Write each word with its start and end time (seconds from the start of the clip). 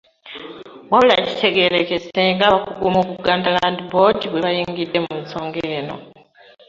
Wabula 0.91 1.15
kitegeerekese 1.27 2.21
ng'abakungu 2.35 2.87
mu 2.95 3.01
Buganda 3.09 3.49
Land 3.57 3.77
Board 3.91 4.19
bwe 4.27 4.43
bayingidde 4.45 4.97
mu 5.05 5.13
nsonga 5.21 5.59
eno 5.79 5.95